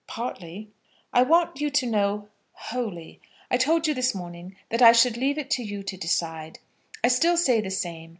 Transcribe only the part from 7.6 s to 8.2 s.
the same.